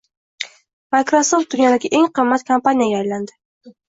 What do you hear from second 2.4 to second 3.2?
kompaniyaga